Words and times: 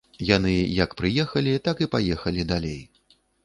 Яны 0.27 0.53
як 0.83 0.95
прыехалі, 1.03 1.53
так 1.69 1.85
і 1.87 1.91
паехалі 1.95 2.51
далей. 2.55 2.81